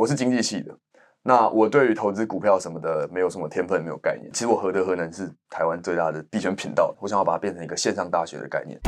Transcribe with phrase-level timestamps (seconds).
[0.00, 0.74] 我是经济系的，
[1.24, 4.32] 那我对于投资股票什么的没有什么天分，没有概念。
[4.32, 8.80] 其实我何德何能是台湾最大的币圈频道，我想要把它变成一个线上大学的概念。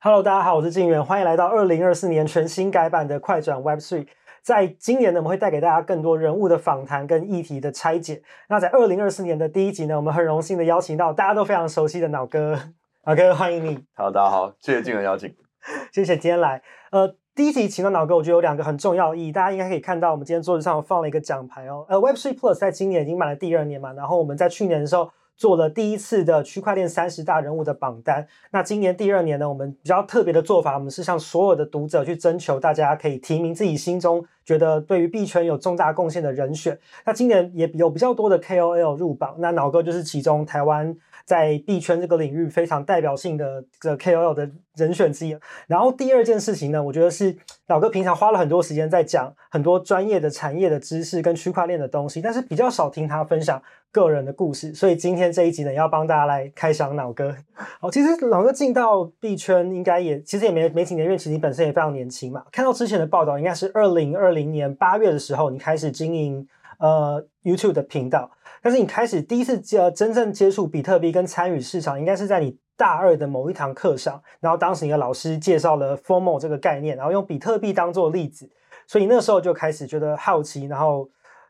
[0.00, 4.08] Hello，大家好，我是晋元，欢迎来到二零二四年全新改版的快转 Web Three。
[4.42, 8.20] 在今年呢，我们会带给大家更多人物的访谈跟议题的拆解。
[8.48, 12.58] 那在二零二四年的第一集呢，我们很荣幸的邀请到大家都非常熟悉的脑哥，
[13.04, 13.84] 脑哥欢迎你。
[13.94, 15.32] Hello，大家好，谢谢晋元邀请，
[15.92, 16.62] 谢谢今天来。
[16.90, 21.84] 呃，第一题请到脑哥，我觉得有两个很重要意义，大家应该可以看到，我们今天桌子上放了一个奖牌哦。
[21.88, 25.10] 呃，Web3 Plus 在今年已经满了第二年嘛，然后我们在去年的时候。
[25.38, 28.26] 做了第一次的区块链三十大人物的榜单。
[28.52, 36.78] 那今年第二年呢，我们比较特别的做法，我们是向所有的读者去征求，大家可以提名自己心中觉得对于币圈有重大贡献的人选。
[37.04, 40.96] 那今年也有比较多的 KOL 入榜，那脑哥就是其中台湾
[41.26, 45.36] 在币圈这个领域非常代表性的这 KOL 的人选之一。
[45.66, 53.60] 然后第二件事情呢，我觉得是老哥平常花了很多时间在讲很多专业的产业的知识跟区块链的东西，但是比较少听他分享
[53.90, 57.34] 个人的故事，所以今天这一集呢，要帮大家来开箱老哥。
[57.80, 62.44] 好，其实老哥进到币圈应该也其实也没没几年，因为其实你本身也非常年轻嘛。
[62.52, 66.46] 看到之前的报道，应该是二零二零年八月的时候，你开始经营
[66.78, 68.30] 呃 YouTube 的频道。
[68.62, 74.22] 但是你开始第一次接真正接触比特币跟参与市场，应该是在你大二的某一堂课上。
[74.40, 78.50] 然后当时你的老师介绍了 FOMO 这个概念，然后用比特币当做例子，
[78.86, 81.08] 所以那时候就开始觉得好奇，然后。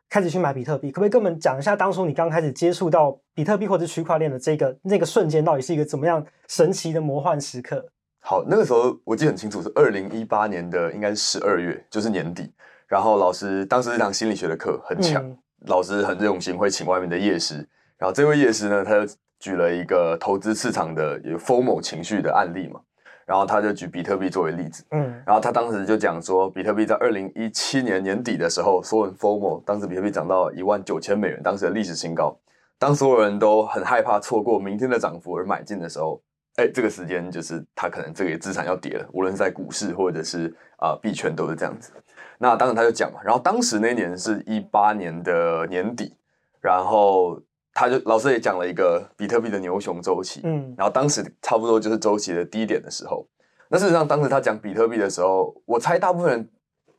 [0.08, 7.84] 开始去买比特币，可不可以跟我们讲一下当初你刚开始接触到比特币或者区块链的这个那个瞬间，到底是一个怎么样神奇的魔幻时刻？
[8.20, 12.54] 好，那个时候我记得很清楚，是二零一八年的应该是十二月，就是年底。
[12.86, 15.36] 然后老师当时是一堂心理学的课，很强，嗯、
[15.67, 17.56] 老师很用心，会请外面的业师。
[17.98, 22.81] 然后这位业师呢，他就举了一个投资市场的有 formal 情绪的案例嘛。
[23.27, 32.38] 然后他就举比特币作为例子，嗯，然后他当时就讲说，比特币在二零一七年年底的时候，所有人 formal，当时比特币涨到一万九千美元，当时的历史新高。
[32.78, 36.22] 当所有人都很害怕错过明天的涨幅而买进的时候，
[36.55, 41.91] 哎，这个时间就是他可能这个资产要跌了，无论是在股市或者是啊币圈都是这样子。
[42.38, 46.16] 那当时他就讲嘛，然后当时那年是一八年的年底，
[46.60, 47.41] 然后。
[47.78, 53.28] 他就老师也讲了一个比特币的牛熊周期，嗯，然后当时差不多就是周期的低点的时候。
[53.69, 56.48] 那事实上，当时他讲比特币的时候，我猜大部分人，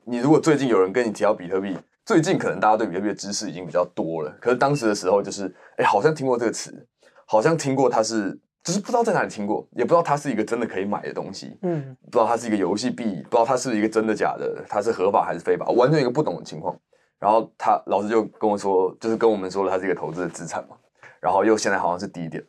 [0.06, 4.32] 你如果最近有人跟你提到比特币，最近可能大家对比特币的知识已经比较多了。
[4.40, 6.88] 可是当时的时候，就是哎，好像听过这个词，
[7.26, 16.78] 好像听过它是，就是不知道在哪里听过，也不知道它是一个真的可以买的东西，嗯，不知道它是一个游戏币，不知道它是一个真的假的，它是合法还是非法，完全一个不懂的情况。
[17.20, 20.76] 然后他老师就跟我说，就是跟我们说了，它是一个投资的资产嘛。
[21.20, 22.44] 然后又现在好像是低点，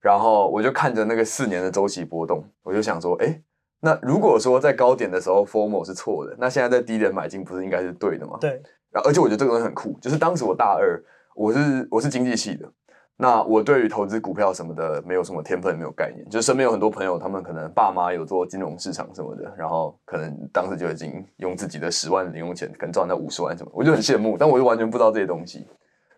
[0.00, 3.42] 然后我就看着那个四年的周期波动，我就想说，哎，
[3.80, 8.38] 那如果说在高点的时候，formo 是错的，那现在在低点买进不是应该是对的吗？
[8.40, 8.62] 对。
[8.92, 11.02] 然后而且我觉得这个东西很酷，就是当时我大二，
[11.34, 12.70] 我是我是经济系的，
[13.22, 25.64] 那我对于投资股票什么的没有什么天分，没有概念，就是身边有很多朋友，他们可能爸妈有做金融市场什么的，然后可能当时就已经用自己的十万零用钱，可能赚到五十万什么，我就很羡慕，但我就完全不知道这些东西。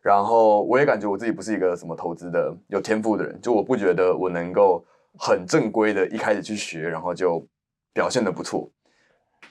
[0.00, 4.82] 然后我也感觉我自己不是一个什么投资的有天赋的人，就我不觉得我能够
[5.18, 7.46] 很正规的一开始去学，然后就
[7.92, 8.70] 表现的不错。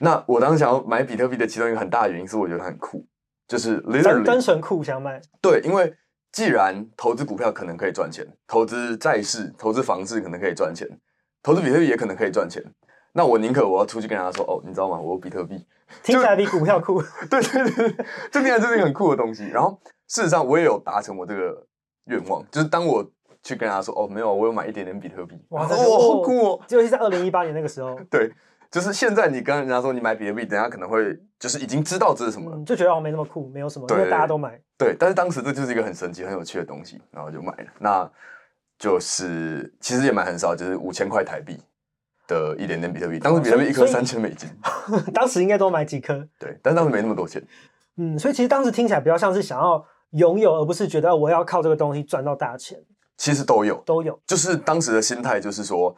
[0.00, 3.06] 那我当时想要买比特币的其中一个很大的原因是我觉得很酷，
[3.46, 5.20] 就是单单纯酷想买。
[5.40, 5.94] 对，因为
[6.34, 10.88] 既然投资股票可能可以赚钱，投资债市、投资房市可能可以赚钱，
[11.44, 12.60] 投资比特币也可能可以赚钱，
[13.12, 14.98] 那我宁可我要出去跟人家说，哦，你知道吗？
[14.98, 15.64] 我有比特币，
[16.02, 17.00] 听起来比股票酷。
[17.30, 19.46] 对对对，这听起来真是一个很酷的东西。
[19.46, 19.80] 然后。
[20.06, 21.66] 事实上，我也有达成我这个
[22.08, 23.02] 愿望，就是当我
[23.42, 26.60] 去跟他说：“哦，没有，我有买一点点比特币。”哇，这哦，好酷哦！
[26.68, 27.98] 就是在二零一八年那个时候。
[28.10, 28.30] 对，
[28.74, 34.60] 就是现在你跟人家说你买比特币，等下可能会就是已经知道这是什么，嗯、就觉得哦没那么酷，没有什么，因为大家都买。
[34.76, 37.70] 对，但是当时这就是一个很神奇、很有趣的东西，然后就买了。
[37.78, 38.10] 那
[38.76, 41.56] 就是其实也买很少，就是五千块台币
[42.26, 43.20] 的一点点比特币。
[43.20, 44.50] 当时比特币一颗三千美金，
[45.14, 46.26] 当时应该多买几颗。
[46.40, 47.40] 对，但是当时没那么多钱。
[47.96, 49.86] 嗯，所以其实当时听起来比较像是想要。
[50.14, 52.78] 拥有，而不是觉得我要靠这个东西赚到大钱。
[53.16, 54.16] 其实都有，都有。
[54.24, 55.92] 就是当时的心态，就是说，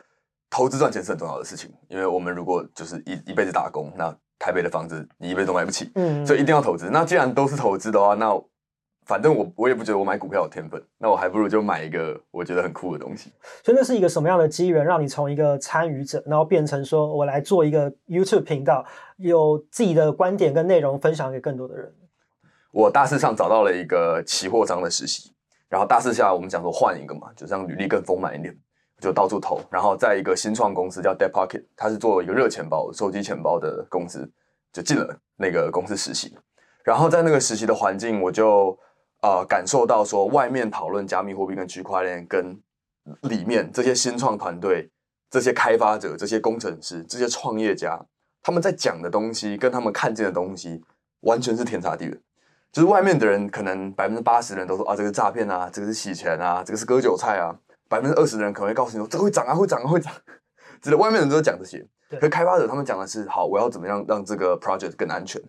[0.50, 1.72] 投资赚钱是很重要的事情。
[1.88, 6.90] 因为我们如果就是一一辈子打工，那台北的房子你一辈子都买不起，嗯，所以一定要投资。
[6.90, 8.38] 那既然都是投资的话，那
[9.06, 13.32] 反正我我也不觉得我买股票有天分，那我还不如就买一个我觉得很酷的东西。
[13.64, 18.84] 所以那是一个什么样的机缘，让你从一个参与者，然后变成说我来做一个 YouTube 频道，
[19.16, 21.94] 有自己的观点跟内容分享给更多的人。
[22.72, 25.32] 我大四上找到了一个期货商的实习，
[25.68, 28.54] 然后大四下我们讲说换一个嘛，就让履历更丰满一点。
[29.00, 34.30] 就到处投，然后在一个新创公司叫 DeepPocket，它是做一个热钱包、手机钱包的公司，
[34.72, 36.36] 就进了那个公司实习。
[36.82, 38.78] 然后在那个实习的环境，我就
[39.20, 42.58] 呃感受到说，外面讨论加密货币跟区块链，跟
[43.22, 44.90] 里面这些新创团队、
[45.30, 48.00] 这些开发者、这些工程师、这些创业家，
[48.42, 50.82] 他们在讲的东西跟他们看见的东西，
[51.20, 52.20] 完全是天差地远。
[52.72, 57.54] 就是外面的人可能百分之八十人都说啊，这个是诈骗啊，这个是洗钱啊，这个是割韭菜啊。
[57.88, 60.12] 百分之二十的人可能会告诉你说，这个会涨啊，会涨啊，会涨。
[60.80, 65.40] 只是外面的人都讲这些，可是开发者他们讲的是，好，我要怎么样让这个 project 更安全？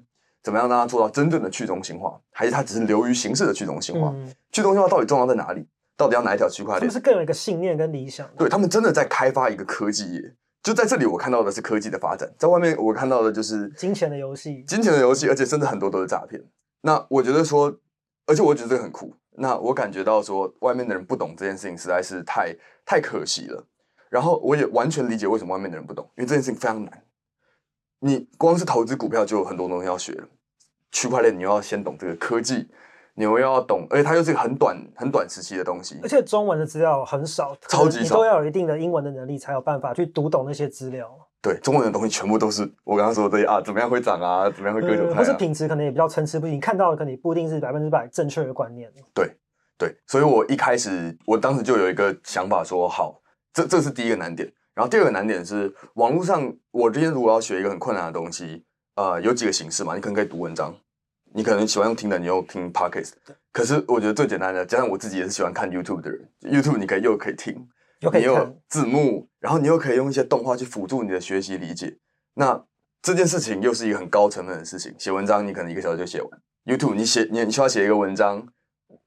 [0.43, 2.17] 怎么样让它做到真正的去中心化？
[2.31, 4.09] 还是它只是流于形式的去中心化？
[4.15, 5.67] 嗯、去中心化到底重要在哪里？
[5.97, 6.81] 到底要哪一条区块链？
[6.81, 8.25] 是不是更有一个信念跟理想。
[8.37, 10.35] 对，他们真的在开发一个科技业。
[10.63, 14.63] 就在这里，我看到的是科技的发展；在外面，我看到的就是金钱的游戏。
[14.63, 16.41] 金钱的游戏，而且甚至很多都是诈骗。
[16.81, 17.73] 那我觉得说，
[18.25, 19.13] 而且我觉得这个很酷。
[19.39, 23.63] 那我感觉到说，外面的人不懂这件事情实在是太太可惜了。
[24.09, 27.03] 然后我也完全理解为什么外面的人不懂，因为这件事情非常难。
[27.99, 30.27] 你光是投资股票就有很多东西要学了，
[30.91, 32.67] 区块链你又要先懂这个科技，
[33.15, 41.26] 你又要懂，而且它又是一个很短很短时期的东西，而且中文的资料很少，超级少，你都要有一定的英文的能力才有办法去读懂那些资料。
[41.41, 48.91] 对，中文的东西全部都是我刚刚说的这些啊，怎么样会涨啊，怎么样会割韭菜，啊，或是品质可能也比较参差不齐，你看到的可能不一定是百分之百正确的观念。
[49.13, 49.31] 对
[49.77, 53.21] 对，所以我一开始我当时就有一个想法说，好，
[53.53, 54.51] 这这是第一个难点。
[54.73, 58.63] 然后第二个难点是，网络上我今天如果要学一个很困难的东西，
[58.95, 60.75] 呃，有几个形式嘛，你可能可以读文章，
[61.33, 63.13] 你可能喜欢用听的，你用听 Podcast。
[63.51, 67.67] 可是我觉得最简单的，加上我自己也是喜欢看 YouTube 的人，YouTube 你可以又可以听。
[67.99, 71.97] 你有字幕，然后你又可以用一些动画去辅助你的学习理解。
[72.35, 72.63] 那
[73.01, 74.93] 这件事情又是一个很高成本的事情。
[74.97, 78.47] 写文章你可能一个小时就写完，YouTube 你写你你需要写一个文章，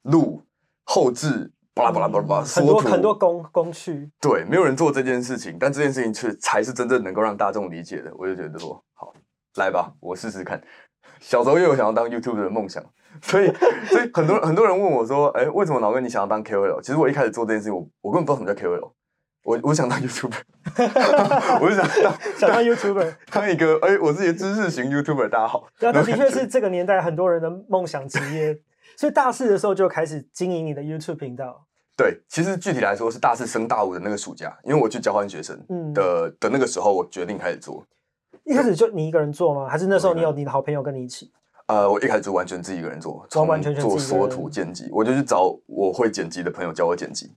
[0.03, 0.43] 录
[0.85, 4.11] 后置，巴拉巴拉巴拉巴拉，很多很多工工序。
[4.21, 8.13] 对，没有人做这件事情，但这件事情却才是真正能够让大众理解的。
[8.17, 9.13] 我就觉得说，好，
[9.57, 10.61] 来吧，我试试看。
[11.21, 12.83] 小时候又有想要当 YouTuber 的梦想，
[13.23, 13.53] 所以
[13.87, 18.93] 所以很多很多人问我说：“哎、欸，为什么老哥你想要当 KOL？” 其实我一开始做这件事情，我我根本不知道什么叫 KOL，
[19.45, 20.43] 我我想当 YouTuber，
[21.61, 25.29] 我就想当 想当 YouTuber，当一个哎、欸，我是一个知识型 YouTuber。
[25.29, 28.59] 大家好，对啊，这的确是这个年代很多人的梦想职业。
[28.97, 31.65] 所以大四的时候就开始经营你的 YouTube 频道。
[31.97, 35.57] 对，其实具体来说是大四升大五的那个暑假，因为我去交换学生
[35.95, 37.85] 的、嗯、的那个时候，我决定开始做。
[38.45, 39.69] 一开始就你一个人做吗？
[39.69, 41.31] 还是那时候你有你的好朋友跟你一起？
[41.71, 44.89] 呃，我一开始就完全自己一个人做，完完全全做缩图剪辑。
[44.91, 47.33] 我就去找我会剪辑的朋友教我剪辑，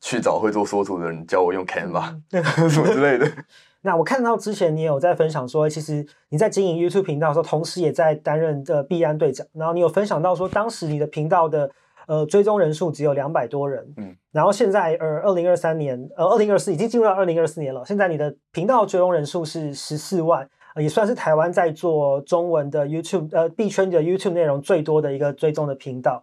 [0.00, 2.20] 去找会做缩图的人教我用 Canva
[2.68, 3.30] 什么之类的。
[3.82, 9.46] 那我看到之前你有在分享说，其实你在经营 YouTube 频道的时候，同时也在担任的币安队长。
[9.52, 11.70] 然后你有分享到说，当时你的频道的
[12.08, 20.48] 呃追踪人数只有两百多人，嗯，然后现在呃二零二三年呃二零二四已经进入到二零二四年了，现在你的频道追踪人数是十四万。
[20.78, 26.22] 也算是台湾在做中文的 YouTube 呃币圈的 YouTube 内容最多的一个追踪的频道。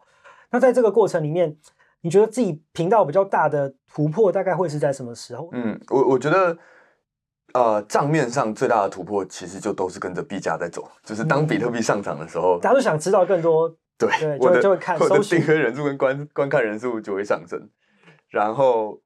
[0.51, 1.57] 那在这个过程里面，
[2.01, 5.49] 你觉得自己频道比较大的突破大概会是在什么时候？
[5.53, 6.55] 嗯，我我觉得
[7.53, 13.67] 呃账面上最大的突破其实就都是跟着币价在走，就是当比特币上涨的时候，大家都想知道更多，
[13.97, 17.59] 对，对我的就会看我的订阅人数跟观观看人数就会上升。
[18.29, 18.99] 然后，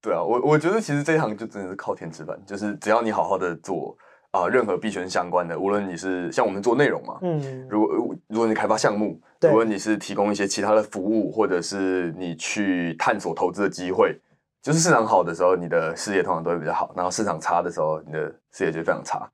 [0.00, 3.96] 对啊，我我觉得其实这一行就真的是靠天吃饭，就是只要你好好的做。
[4.34, 14.20] 啊、呃，任何币圈相关的，无论你是像我们做内容嘛，嗯，如果如果你开发项目，对，如果你是提供一些其他的服务，或者是你去探索投资的机会，
[14.60, 19.30] 就是市场好的时候，你的事业通常都会比较好；然后市场差的时候，你的事业就非常差。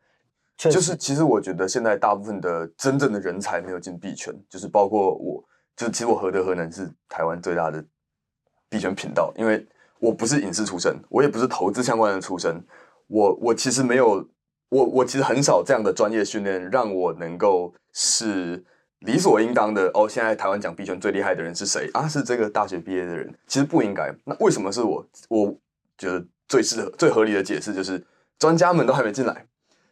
[0.58, 5.42] 就是其实我觉得现在大部分的真正的人才没有进币圈，就是包括我，
[5.74, 7.82] 就是其实我何德何能是台湾最大的
[8.68, 9.66] 币圈频道，因为
[9.98, 12.62] 我不是影视出身，我也不是投资相关的出身，
[13.06, 14.22] 我我其实没有。
[14.70, 18.64] 我我其实很少这样的专业训练，让我能够是
[19.00, 20.08] 理所应当的哦。
[20.08, 22.06] 现在台湾讲币圈最厉害的人是谁啊？
[22.08, 24.14] 是这个大学毕业的人，其实不应该。
[24.24, 25.04] 那为什么是我？
[25.28, 25.52] 我
[25.98, 28.04] 觉得最适合、最合理的解释就是，
[28.38, 29.44] 专家们都还没进来，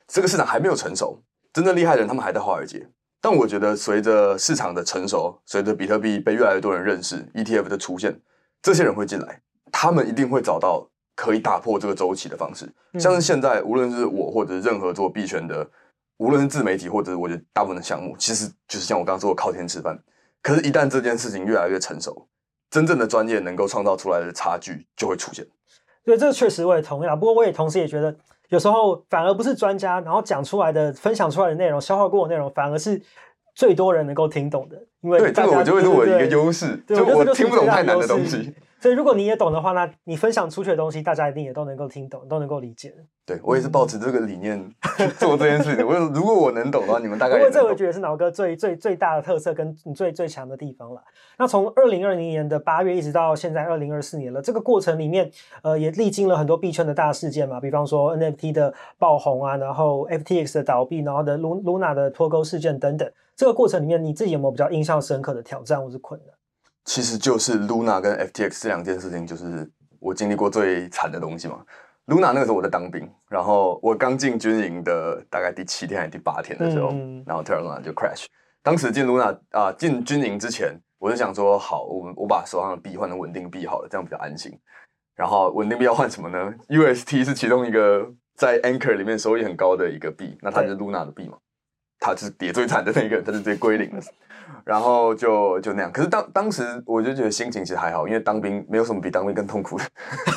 [0.06, 1.20] 这个市场还没有成熟，
[1.52, 2.88] 真正厉害的人他们还在华尔街。
[3.20, 8.20] 但我觉得随着市场的成熟，随着比特币被越来越多人认识，ETF 的出现，
[8.62, 9.42] 这些人会进来，
[9.72, 10.88] 他们一定会找到。
[11.18, 15.68] 可以打破这个周期的方式，像是现在，无论是我或者任何做币圈的，
[16.18, 19.98] 无论是自媒体或者我觉得大部分的项目，其实就是像我刚刚说的靠天吃饭。
[20.40, 22.28] 可是，一旦这件事情越来越成熟，
[22.70, 25.44] 真正的专业能够创造出来的差距就会出现。
[26.04, 27.16] 对，这个确实我也同意啊。
[27.16, 28.16] 不过，我也同时也觉得，
[28.50, 33.02] 有时候反而不是专家，然后讲出来的、分享出来的内容、消化过的内容，反而是
[33.56, 34.80] 最多人能够听懂的。
[35.00, 38.54] 因为对，这个我就会是我的一个优势，就我听不懂太难的东西。
[38.80, 42.94] 所以如果你也懂的话，那你分享出去的东西，大家一定也都能够听懂，都能够理解。
[43.26, 44.58] 对，我也是抱持这个理念
[44.96, 45.86] 去 做这件事情。
[45.86, 47.60] 我如果我能懂的话，你们大概也能懂。
[47.60, 51.02] 因为这我觉得是脑哥最最最大的特色，跟你最最强的地方了。
[51.36, 55.30] 那从二零二零年的八月一直到现在二零二四年了，这个过程里面，
[55.62, 63.10] 呃，也历经了很多币圈的大事件嘛，比方说 NFT 的爆红啊，然后 FTX 的倒闭，然后的 Luna 的脱钩事件等等。
[63.36, 66.34] 这个过程里面，你自己有没有比较印象深刻的挑战或是困难？
[66.88, 71.62] 其实就是 Luna 跟 FTX 这两件事情，就是我经历过最惨的东西嘛。
[72.06, 78.24] Luna 那个时候我在当兵，然后我刚进军营的大概第七天还是第八天的时候，嗯、然后 Terra Luna 就 crash。
[78.62, 84.58] 当时进 Luna 啊、呃，进军营之前，我就想说，好，我我把手上的币换成稳定币好了，这样比较安心。
[85.14, 91.36] 然后稳定币要换什么呢？UST 是其中一个在 Anchor 里面收益很高的一个币，那它就是 Luna 的币嘛，
[92.00, 94.00] 它就是跌最惨的那个，它是直接归零了。
[94.64, 99.84] 然后就就那样，可是当当时我就觉得心情其实还好，因为当兵没有什么比当兵更痛苦的，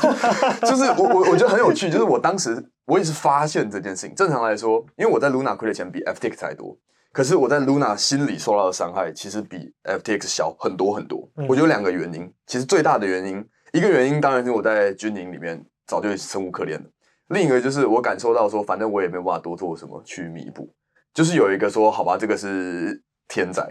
[0.68, 4.16] 就是我我我觉得很有趣，就是我当时我也是发现这件事情。
[4.16, 6.78] 正常来说，因为我在 Luna 亏的钱比 FTX 还多，
[7.12, 11.30] 可是我在 Luna 心里受到的伤害其实比 FTX 小很多很多。
[11.48, 16.86] 我觉得有两个原因，其实最大的原因，一个原因当然是我在军营里面早就生无可恋了，
[17.30, 20.74] 另一个就是我感受到说，反正我也没有办法多做什么去弥补，
[21.14, 23.64] 就是有一个说，好吧，这个是天灾。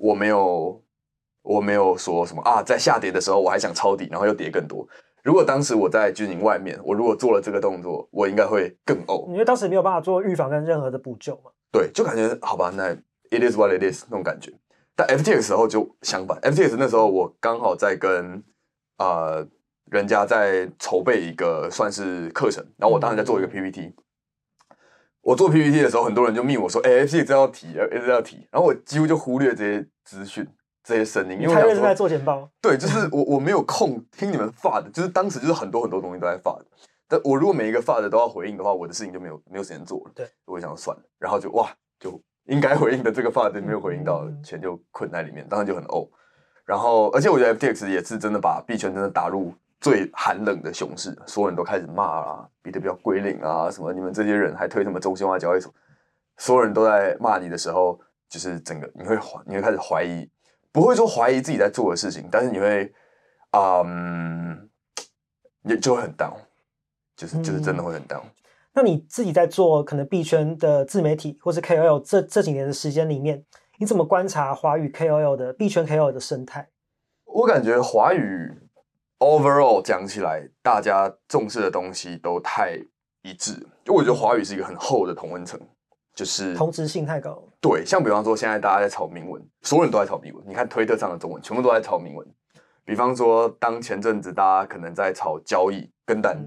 [0.00, 0.82] 我没有，
[1.42, 4.88] 我没有说什么啊，在下跌的时候我还想抄底，然后又跌更多。
[5.22, 9.30] 如果当时我在军营外面，我如果做了这个动作，我应该会更呕。
[9.30, 11.50] 因为当时没有办法做预防跟任何的补救嘛。
[11.70, 12.94] 对，就感觉好吧，那
[13.30, 14.50] it is what it is 那种感觉。
[14.96, 18.42] 但 FTX 时候就相反，FTX 那时候我刚好在跟
[18.96, 19.46] 呃
[19.90, 23.82] 人家在筹备一个算是课程，然后我当时在做一个 PPT。
[23.82, 23.94] 嗯
[25.22, 30.46] 我做 PPT 的时候，很多人就密我说：“哎这要提，一直要提。”然后我几乎就忽略这些资讯、
[30.82, 32.48] 这些声音，因为我在做简报。
[32.60, 36.66] 对，就是我我没有空听你们发的，就是当时就是很多很多东西都在发的。
[37.06, 40.12] 但我如果每一个发的都要回应的话，我的事情就没有没有时间做了。
[40.14, 46.08] 对，我就想算了，然后就哇，就应该回应的这个发的没有回应到，钱就困在里面，当然就很呕。
[46.64, 49.52] 然后，而且我觉得 FTX 也是真的把币圈真的打入。
[49.80, 55.72] 最寒冷的熊市，所有人都开始骂啊，比特币要归零啊，什么你们这些人还推什么中心化交易所，
[56.36, 60.28] 所有人都在骂你的时候，就是整个你会怀，你会开始怀疑，
[60.70, 62.92] 不会说怀疑自己在做的事情，但是你会，
[63.52, 64.68] 嗯，
[65.62, 66.34] 也就会很 down，
[67.16, 68.24] 就是就是真的会很 down。
[68.74, 73.46] 那你自己在做可能币圈的自媒体或是 KOL 这这几年的时间里面，
[73.78, 76.68] 你怎么观察华语 KOL 的币圈 KOL 的生态？
[77.24, 78.59] 我感觉华语。
[79.20, 82.74] Overall 讲起来，大家重视的东西都太
[83.20, 83.52] 一致。
[83.84, 85.60] 就我觉得华语是一个很厚的同温层，
[86.14, 87.46] 就是同质性太高。
[87.60, 90.42] 对，像比方说现在大家在炒铭文，所有人都在炒铭文。
[90.48, 92.26] 你看推特上的中文，全部都在炒铭文。
[92.82, 96.42] 比方说，当前阵子大家可能在炒交易跟单，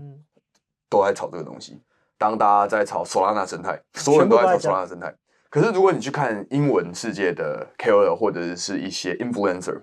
[0.90, 1.80] 都在炒这个东西。
[2.18, 5.14] 当大家在炒 Solana 生态，所有人都在炒 Solana 生态。
[5.52, 9.80] 可是如果你去看英文世界的 KOL 或者是一些 Influencer。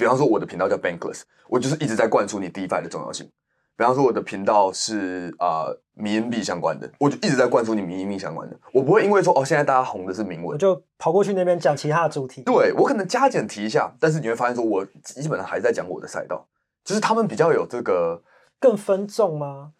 [0.00, 3.30] 比方说，我的频道叫 Bankless，我就是一直在灌输你 DeFi 的重要性。
[3.76, 8.56] 比方说，我的频道是啊、呃、迷因币相关的，我就一直在灌输你迷因币相关的。
[8.72, 12.42] 我不会因为说哦，现在大家红的是铭文，我就跑过去那边讲其他的主题。
[12.44, 16.48] 对，我可能加减提一下，但是你会发现说，我基本上还在讲我的赛道，
[16.82, 18.22] 就是他们比较有这个
[18.58, 19.72] 更分众吗？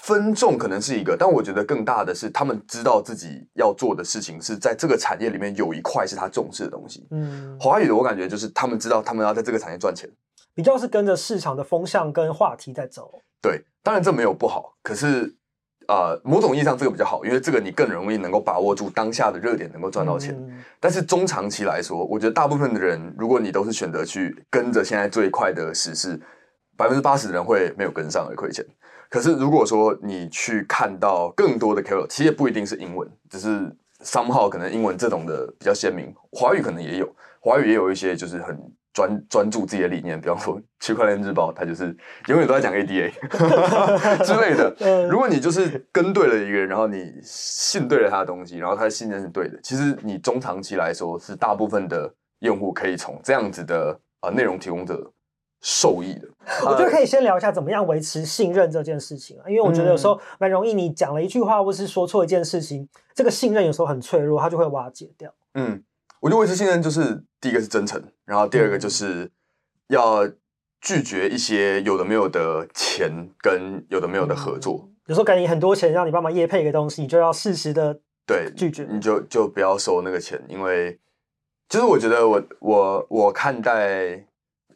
[0.00, 7.06] 分众可能是一个，但我觉得更大的是，他们知道自己要做的事情是在这个产业里面有一块是他重视的东西。
[7.10, 10.10] 嗯，华语的我感觉就是他们知道他们要在这个产业赚钱，
[10.54, 13.20] 比较是跟着市场的风向跟话题在走。
[13.42, 15.36] 对，当然这没有不好，可是
[15.86, 20.34] 呃，某种意义上这个比较好，因为这个你更容易能够把握住当下的热点，能够赚到钱。
[20.34, 26.18] 嗯，但是中长期来说，我觉得大部分的人，如果你都是选择去跟着现在最快的时事，
[26.78, 28.64] 百分之八十的人会没有跟上而亏钱。
[29.12, 33.70] 可是，如果说你去看到更多的 KOL，其实也不一定是英文，只是
[34.02, 38.58] somehow 可能英文这种的比较鲜明，华语可能也有，华语也有一些就是很
[38.94, 41.94] 专专注自己的理念，比方说区块链日报，它就是
[42.28, 43.12] 永远都在讲 ADA
[44.24, 45.06] 之类的。
[45.08, 55.12] 如果你就是跟对了一个人，然后你信对了他的东西，然后他的信念是对的，其实你中长期来说是大部分的用户可以从这样子的啊内容提供者
[55.60, 56.26] 受益的，
[56.66, 65.32] 我觉得可以先聊一下怎么样维持信任这件事情啊，因为我觉得有时候蛮容易，你讲了一句话或是说错一件事情，这个信任有时候很脆弱，它就会瓦解掉。
[65.54, 65.82] 嗯，
[66.20, 69.30] 我觉得维持信任就是第一个是真诚，然后第二个就是
[69.86, 70.28] 要
[70.80, 74.82] 拒绝一些有的没有的钱跟有的没有的合作。
[74.84, 80.98] 嗯、有时候给你很多钱让你帮忙业配一个东西，你就要适时的对拒绝，你就就不要收那个钱，因为
[81.68, 84.26] 就是我觉得我我我看待。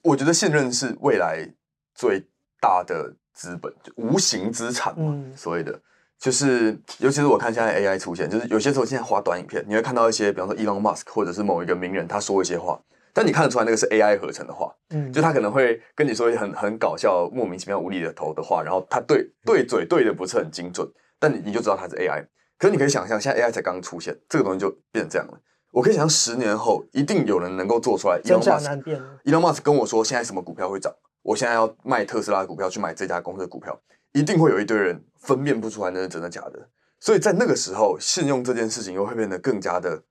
[0.06, 1.46] 我觉得信任是未来
[1.94, 2.24] 最
[2.60, 5.80] 大的资本，就无形资产嘛，嗯、所谓的。
[6.18, 12.80] 就是，尤其是我看现在 AI 出现，就是有些时候现在滑短影片，你会看到一些，比方说 Elon Musk 或者是某一个名人，他说一些话，
[13.12, 22.24] 但你看得出来那个是 AI 合成的话，嗯，就他可能会跟你说一些很很搞笑、莫名其妙、无厘头的话，然后他对对嘴对的不是很精准，但你你就知道他是 AI。
[22.58, 25.38] 可是你可以想象，现在 AI 才刚出现，这个东西就变成这样了。
[25.76, 28.18] 我可以想象十年后，一定有人能够做出来。
[28.24, 28.98] 真假难辨。
[29.24, 30.90] Elon Musk 跟我说，现在什么股票会涨，
[31.20, 33.78] 我现在要卖特斯拉的股票去买这家公司的股票。
[34.12, 36.66] 一定会有一堆人分辨不出来那是真的假的，
[36.98, 40.02] 所以在那个时候，信用这件事情又会变得更加的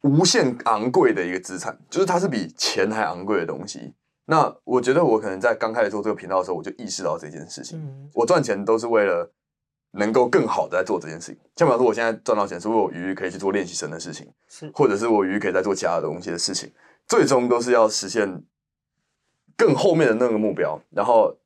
[0.00, 3.92] 无限昂贵的一个资产，就是它是比钱还昂贵的东西。
[4.24, 7.78] 那我觉得我可能在刚开始做这个频道的时候，我就意识到这件事情。
[8.14, 9.30] 我赚钱都是为了
[9.94, 11.38] 能够更好的在做这件事情。
[11.56, 16.70] 像比方说，我现在赚到钱是为我余裕可以去做练习生的事情，是或者是我余裕可以在做其他的东西的事情，
[17.06, 18.42] 最终都是要实现
[19.56, 21.36] 更后面的那个目标，然后。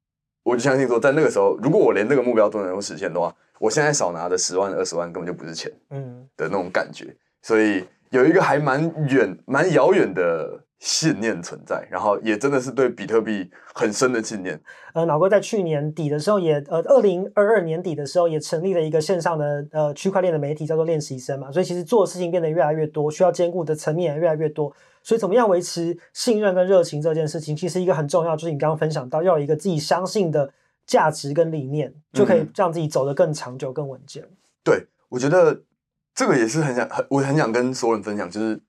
[0.45, 7.05] 我就相信说，在那个时候，如果我连那个目标都能够实现的话，我现在少拿的十万、二十万根本就不是钱，嗯的那种感觉。
[7.05, 14.61] 嗯、所以有一个还蛮远、蛮遥远的信念存在，然后也真的是对比特币很深的信念。
[14.95, 21.51] 呃，老哥在去年底的时候也，呃，二零二二年底的时候也成立了一个线上的呃区块链的媒体，叫做练习生嘛。
[21.51, 24.73] 所以其实做的事情变得越来越多，需要兼顾的层面也越来越多。
[25.03, 30.53] 所以，怎么样维持信任跟热情这件事情，其实一个很重要，就是你刚刚分享到，要有一个自己相信的
[30.87, 34.23] 价值跟理念，就可以让自己走得更长久、更稳健。
[34.23, 34.37] 嗯。
[34.63, 35.63] 对，我觉得
[36.15, 38.61] 这个也是很想很，我很想跟所有人分享，就是，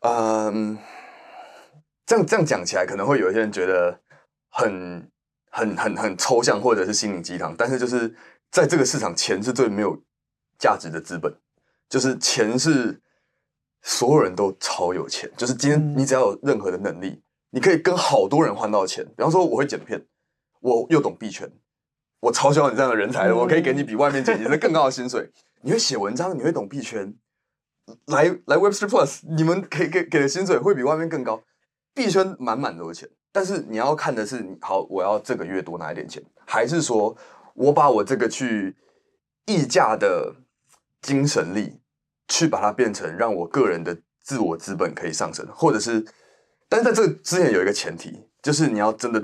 [0.00, 0.76] 嗯，
[2.10, 4.00] 这样这样讲起来，可能会有一些人觉得
[4.48, 5.08] 很
[5.52, 7.54] 很很很抽象，或者是心灵鸡汤。
[7.56, 8.12] 但是，就是
[8.50, 9.96] 在这个市场，钱是最没有
[10.58, 11.32] 价值的资本，
[11.88, 13.00] 就是钱是。
[13.82, 19.02] 所有人都超有钱，就是今天你只要有任何的能力，嗯、你可以跟好多人换到钱。
[19.16, 20.04] 比方说，我会剪片，
[20.60, 21.50] 我又懂币圈，
[22.20, 25.30] 我超需要你这样的人才的，我可以给你比外面剪辑的更高的薪水。
[25.62, 27.14] 你会写文章，你会懂币圈，
[28.08, 31.42] 来来 Webster Plus，你们可以给给的薪水会比外面更高。
[31.94, 37.16] 币圈满满都是钱，但是你要看的是，好，我要这个月多拿一点钱，还是说
[37.54, 38.76] 我把我这个去
[39.46, 40.34] 溢价的
[41.02, 41.78] 精神力。
[42.32, 46.06] 去把它变成让我个人的自我资本可以上升，或者是，
[46.68, 49.20] 但是在这之前有一个前提，就是你要真的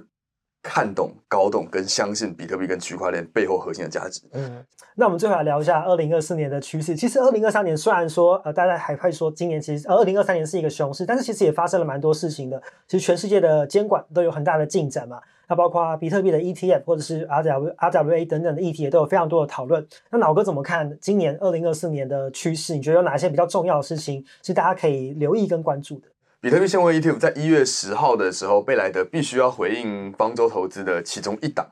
[0.68, 4.22] 看懂、搞懂跟相信比特币跟区块链背后核心的价值。
[4.32, 4.64] 嗯，
[4.96, 6.96] 那我们最后来聊一下二零二四年的趋势。
[6.96, 12.60] 其实二零二三年虽然说呃大家还会说今年其实呃二零二三年是一个熊市，但是其实也发生了蛮多事情的。
[12.88, 15.20] 其实全世界的监管都有很大的进展嘛。
[15.48, 19.86] 那包括比特币的 ETF 或者是 RW RWA 等等的议题也都有非常多的讨论。
[20.10, 22.74] 那老哥怎么看今年二零二四年的趋势？
[22.74, 26.08] 你觉得有哪些比较重要的事情是大家可以留意跟关注的？
[26.40, 31.66] 比特币现货 ETF 在一月十号的时候，贝莱德必须要回应方舟投资的其中一档，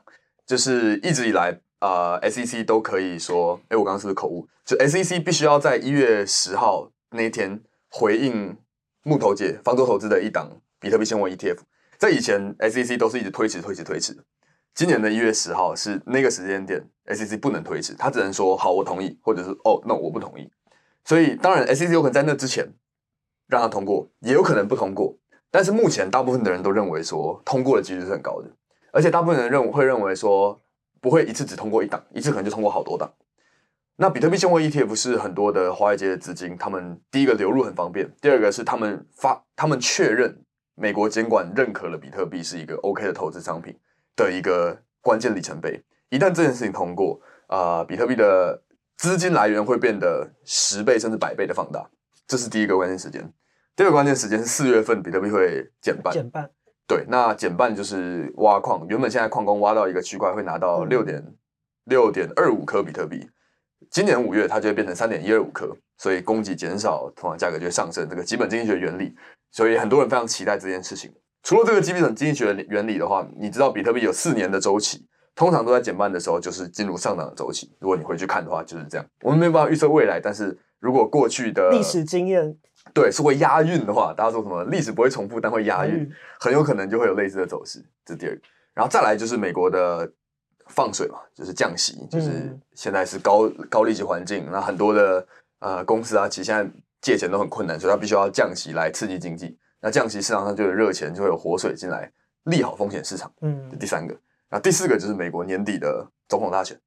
[0.45, 4.47] 就是一直以来啊、呃、SEC 都可以说，哎，我刚刚是不是口误？
[4.65, 8.57] 就 SEC 必须要在一月十号那一天回应
[9.03, 10.49] 木头姐方舟投资的一档
[10.79, 11.59] 比特币现货 ETF。
[11.97, 14.17] 在以前，SEC 都是一直推迟、推迟、推迟。
[14.73, 20.49] 今年的一月十号是那个时间点，SEC 不能推迟，他只能说好，我同意，或者是哦，那我不同意。
[21.05, 22.67] 所以，当然，SEC 有可能在那之前
[23.47, 25.15] 让他通过，也有可能不通过。
[25.51, 28.49] 但是目前，大部分的人都认为说通过的几率是很高的，
[28.91, 30.61] 而且大部分人认会认为说
[30.99, 33.13] 不会一次只通过一档，一次可能就通过好多档。
[33.97, 40.41] 那比特币现货 ETF 是很多的华尔街的资金，他们第一个流入很方便，第二个是他们发，他们确认。
[40.77, 43.73] 美国监管认可了比特币是一个 OK 的投资商品
[44.13, 45.81] 的一个关键里程碑。
[46.09, 48.61] 一旦这件事情通过，啊、比特币的
[48.97, 51.89] 资金来源会变得十倍甚至百倍的放大，
[52.27, 53.33] 这是第一个关键时间。
[53.75, 56.13] 第二个关键时间是四月份，比特币会减半。
[56.13, 56.49] 减半。
[56.87, 61.23] 对，那减半就是挖矿，原本现在矿工挖到一个区块会拿到六点
[61.85, 63.29] 六点二五颗比特币，
[63.89, 68.07] 今年五月它就会变成三点一二五颗，所以供给减少，通常价格就会上升。
[68.09, 69.15] 这个基本经济学原理。
[69.51, 71.09] 所以很多人非常期待这件事情。
[71.41, 77.71] 除了这个基本经济学原理的话，你知道比特币有四年的周期，通常都在减半的时候就是进入上涨的周期。
[77.79, 79.05] 如果你回去看的话，就是这样。
[79.21, 82.57] 我们没有办法预测未来，但是如果过去的历史经验
[82.93, 87.83] 对是会押韵的话，大家说什么历史不会重复，但会押韵，很有可能就会有类似的走势。
[88.05, 88.41] 这是第二个。
[88.73, 90.09] 然后再来就是美国的
[90.67, 95.27] 放水嘛，就是降息，就是现在是高高利息环境，那很多的
[95.59, 96.69] 呃公司啊，其实现在。
[97.01, 99.55] 借钱都很困难，所以它必须要降息来刺激经济。
[99.79, 102.11] 那降息市场上就有热钱，就会有活水进来，
[102.45, 103.31] 利好风险市场。
[103.41, 104.17] 嗯，第三个，
[104.49, 106.79] 那第四个就是美国年底的总统大选。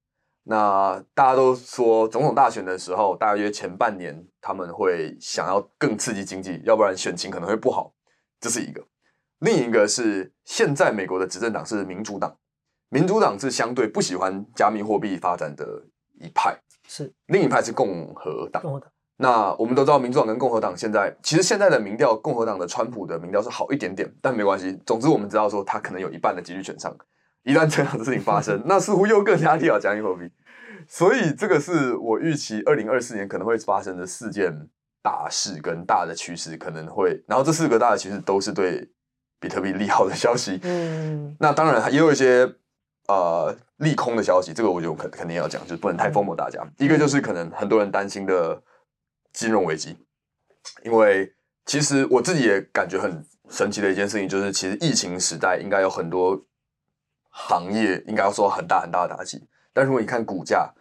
[0.44, 7.92] 那大家都说总统大选的时候，大约前半年他们会想要更刺激经济，要不然选情可能会不好。
[8.40, 8.82] 这是一个。
[9.40, 12.34] 另一个是现在美国的执政党是民主党，
[12.88, 15.64] 民主党是相对不喜欢加密货币发展的
[16.18, 18.62] 一派，是另一派是共和党。
[18.62, 18.90] 共和党。
[19.18, 24.80] 那我们都知道，民主党跟共和党现在其实现在的民调，共和党的川普的民调是好一点点，但没关系。
[24.86, 26.96] 总之，我们知道说他可能有一半的几率选上。
[27.48, 30.30] 一旦这样的事情发生， 那似乎又更加利好加密货币。
[30.86, 34.68] 所以，这个是我预期二零二四年可能会发生的四件
[35.02, 37.22] 大事跟大的趋势，可能会。
[37.26, 38.90] 然后这四个大的趋势都是对
[39.40, 40.60] 比特币利好的消息。
[40.62, 42.50] 嗯，那当然也有一些
[43.08, 46.66] 呃利空的消息，这个我就肯肯定要讲，就是不能太 FOMO 大家。
[46.78, 48.62] 一个就是可能很多人担心的
[49.32, 49.96] 金融危机，
[50.84, 51.32] 因为
[51.66, 56.42] 其实我自己也感觉很神奇的一件事情，就是其实疫情时代应该有很多
[57.38, 60.72] 行业应该要受到很大很大的打击，但如果你看股价，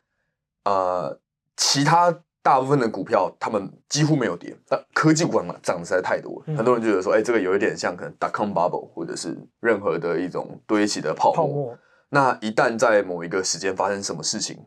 [0.64, 1.20] 呃，
[1.56, 11.36] 其他大部分的股票他们几乎没有跌，但科技股涨涨的实在太多，很多人就觉得说，哎，这个有一点像可能 dot-com bubble 或者是任何的一种堆起的泡沫。
[11.36, 11.78] 泡沫。
[12.10, 14.58] 那一旦在某一个时间发生什么事情，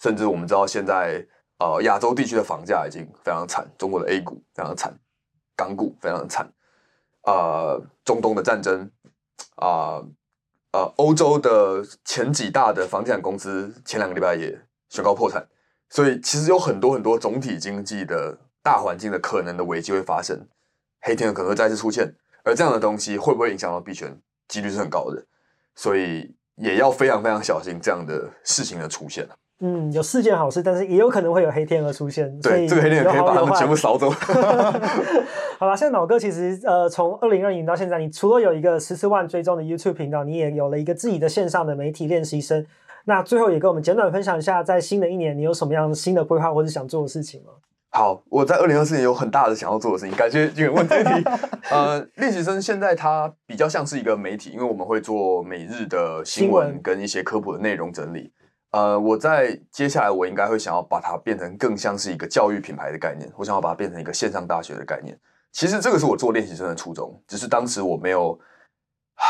[0.00, 1.26] 甚至我们知道现在。
[1.58, 4.92] 呃，亚洲地区的房价已经非常惨，中国的 A 股非常惨，
[5.54, 6.52] 港股非常惨。
[7.22, 8.90] 呃，中东的战争，
[9.54, 10.06] 啊、呃，
[10.72, 14.58] 呃，欧洲的前几大的房地产公司前两个礼拜也
[14.88, 15.46] 宣告破产，
[15.90, 20.48] 所以其实有很多很多总体经济的大环境的可能的危机会发生，
[21.02, 25.22] 黑天鹅可能会再次出现，而这样的东西会不会影响到币圈，几率是很高的，
[25.74, 29.28] 所以也要非常非常小心这样的事情的出现。
[29.60, 32.40] 嗯，有四件好事，但是也有可能会有黑天鹅出现。
[32.40, 34.10] 对，这个黑天鹅可以把他们全部扫走。
[35.62, 42.66] 好了，现在脑哥其实呃，从二零二零到现在，你除了有一个十四万追踪的 YouTube 频道，你也有了一个自己的线上的媒体练习生。
[43.04, 47.50] 那最后也跟我们简短分享一下，在新的一年你有什么样新的规划或者想做的事情吗？
[47.90, 50.16] 好，我在二零二四年有很大的想要做的事情。
[50.16, 50.96] 感谢这个问题。
[51.70, 58.32] 呃，练习生现在它比较像是一个媒体，因为我们会做每日的新闻跟一些科普的内容整理。
[58.72, 65.16] 呃，我在接下来我应该会想要把它变成更像是一个教育品牌的概念，我想要把它变成一个线上大学的概念。
[65.52, 68.38] 其实这个是我做练习生的初衷，只是当时我没有
[69.14, 69.24] 啊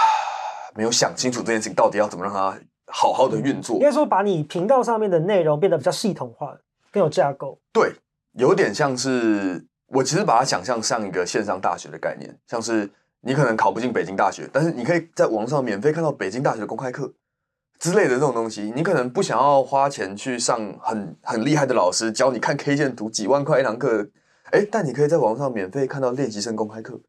[0.75, 2.57] 没有想清楚这件事情到底要怎么让它
[2.87, 3.77] 好好的运作。
[3.77, 6.57] 应该说，把你频道上面的内容变得比较系统化，
[6.91, 7.59] 更有架构。
[7.73, 7.95] 对，
[8.33, 12.89] 有点像是我其实把它想象像一个线上大学的概念，像是
[13.21, 17.13] 你可能考不进北京大学，但是你可以在网上免费看到北京大学的公开课。
[17.79, 24.07] 之类的这种东西，你可能不想要花钱去上很很厉害的老师教你看 K 线图，几万块一堂课，
[24.53, 27.01] 哎，但你可以在网上免费看到练习生公开课。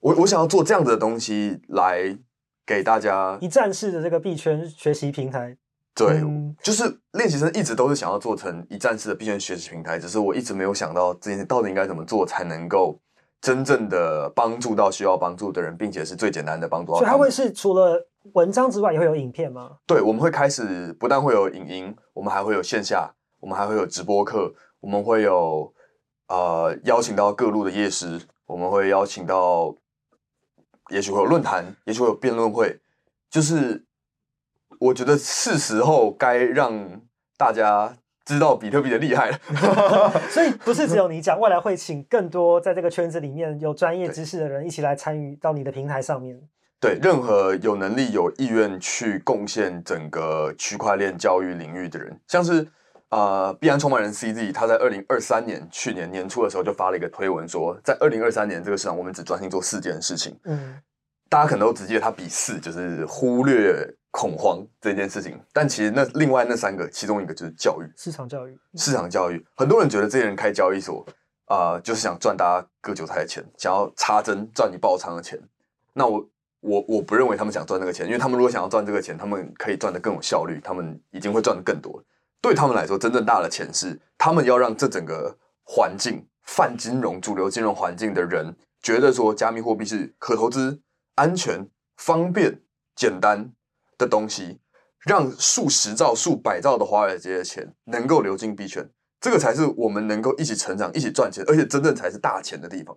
[0.00, 2.18] 我我想要做这样子的东西来
[2.66, 5.56] 给大家一站式的这个币圈学习平台。
[5.94, 12.98] 对，嗯、就是练习生一直都是想要做成一站式的币圈学习平台，只是我一直没有想到这件事到底应该怎么做才能够
[13.40, 16.92] 真正的帮助到需要帮助的人，并且是最简单的帮助。
[16.94, 19.72] 所以它会是除了文章之外也会有影片吗？
[19.86, 25.70] 对，我们会开始不但会有影音，我们还会有线下，我们还会有直播课，我们会有
[26.28, 29.74] 呃邀请到各路的夜师，我们会邀请到，
[30.90, 32.78] 也许会有论坛，也许会有辩论会，
[33.30, 33.84] 就是
[34.78, 37.00] 我觉得是时候该让
[37.36, 39.40] 大家知道比特币的厉害了。
[40.30, 46.40] 所以不是只有你讲，未来会请更多在这个圈子里面有专业知识的人一起来参与到你的平台上面。
[46.80, 52.68] 对，任何有能力、有意愿去贡献整个区块链教育领域的人，像是
[53.08, 60.38] 啊，币安创办人 CZ，他在二零二三年去年年初的时候就发了一个推文说，在二零二三年这个市场，我们只专心做四件事情。
[60.44, 60.78] 嗯，
[61.28, 65.40] 大家可能都直接他比四，就是忽略恐慌这件事情。
[65.52, 69.42] 但其实那另外那三个，其中一个就是教育，市场教育，市场教育。
[69.56, 71.06] 很多人觉得这些人开交易所
[71.46, 75.40] 啊、呃，就是想赚大家割韭菜的钱，想要插针赚你爆仓的钱。
[75.92, 76.28] 那我。
[76.60, 82.02] 我我不认为他们想赚这个钱，因为他们如果想要赚这个钱，他们可以赚得更有效率，他们已经会赚得更多。
[82.40, 90.80] 对他们来说，真正大的钱是他们要让这整个环境泛金融、主流金融环境的人觉得说，加密货币是可投资、
[91.16, 92.62] 安全、方便、
[92.94, 93.52] 简单
[93.96, 94.60] 的东西，
[95.04, 98.88] 让数十兆、数百兆的华尔街的钱能够流进币圈，
[99.20, 102.96] 这个才是我们能够一起成长、一起赚钱，而且真正才是大钱的地方。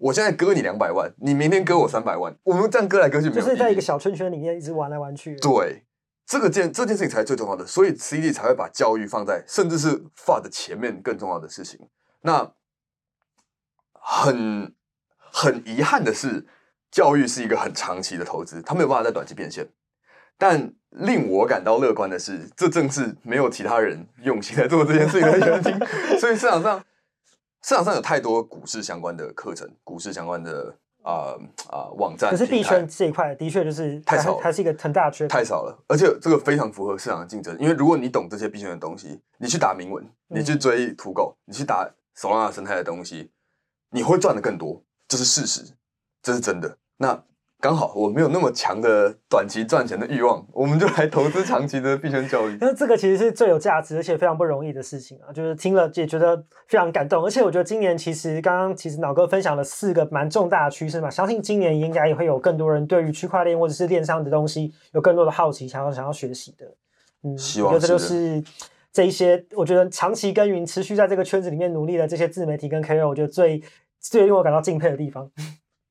[0.00, 5.36] 我现在割你两百万，你明天割我三百万，我们这样割来割去，就是在一个小圈圈里面一直玩来玩去。
[5.36, 5.84] 对，
[6.30, 11.80] 这个件这件事情才是最重要的，所以 CD 才会把教育放在甚至是 FUD 前面更重要的事情。
[12.20, 12.52] 那
[13.92, 14.72] 很
[15.18, 16.46] 很遗憾的是，
[16.88, 19.68] 教育是一个很长期的投资，它没有办法在短期变现。
[20.38, 25.86] 但令我感到乐观的是，这正是没有其他人用心在做这件事情的原因。
[26.20, 26.84] 所以市场上。
[27.62, 31.34] 市场上有太多股市相关的课程，股市相关的啊
[31.68, 32.30] 啊网站。
[32.30, 35.28] 可是币圈这一块的确就是太少了，还是一个很大的缺口。
[35.28, 37.56] 太少了，而且这个非常符合市场的竞争。
[37.58, 43.30] 因为如果你懂这些币圈的东西，你去打铭文，你去追土狗，你去打 Solana 生态的东西，
[43.90, 45.72] 你会赚的更多，这是事实，
[46.22, 46.78] 这是真的。
[46.96, 47.24] 那。
[47.60, 52.56] 刚好我没有那么强的短期赚钱的欲望，我们就来投资长期的币圈教育。
[52.60, 55.30] 那这个其实是最有价值，而且非常不容易的事情啊！
[55.30, 66.66] 就是听了也觉得非常感动，而且我觉得今年其实刚刚其实脑哥分享了四个蛮重大的趋势嘛，相信今年应该也会有更多人对于区块链或者是链上的东西有更多的好奇，想要想要学习的。
[67.22, 68.42] 嗯，希望这就是
[68.90, 73.62] 这一些我觉得长期耕耘、持续在这个圈子里面努力的这些自媒体跟 KOL，我觉得最
[74.00, 75.30] 最令我感到敬佩的地方。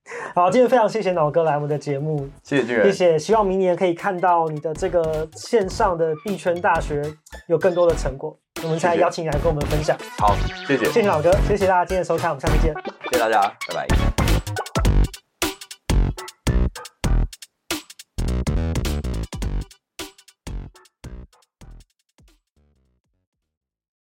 [0.35, 7.01] 好，今天非常谢谢脑哥来我们的节目，谢谢谢谢，希望明年可以看到你的这个线上的币圈大学
[7.47, 9.97] 有更多的成果，我们再邀请你来跟我们分享。
[10.17, 10.35] 好，
[10.67, 12.73] 谢谢，谢谢老哥，谢谢大家今天的收看，我们下次见，
[13.11, 14.18] 谢谢大家，拜拜。